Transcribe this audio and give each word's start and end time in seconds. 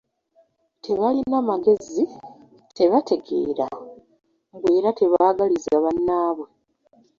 Tebalina 0.83 1.37
magezi, 1.49 2.03
tebategeera, 2.77 3.67
mbu 4.53 4.67
era 4.77 4.89
tebaagaliza 4.99 5.75
bannaabwe. 5.83 6.47